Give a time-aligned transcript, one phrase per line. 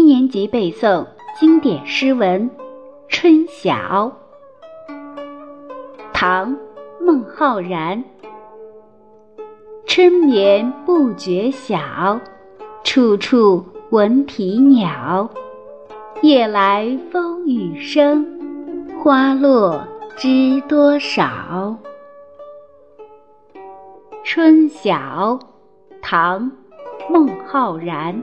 [0.00, 1.06] 一年级背诵
[1.38, 2.48] 经典诗文
[3.06, 4.10] 《春晓》。
[6.10, 6.56] 唐·
[7.04, 8.02] 孟浩然。
[9.84, 12.18] 春眠不觉晓，
[12.82, 15.28] 处处闻啼鸟。
[16.22, 18.24] 夜来风雨声，
[18.98, 21.76] 花落知多少。
[24.24, 24.94] 《春晓》
[26.00, 26.50] 唐·
[27.12, 28.22] 孟浩然。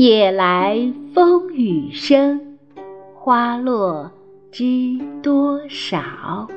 [0.00, 2.56] 夜来风雨声，
[3.12, 4.10] 花落
[4.50, 6.48] 知多少。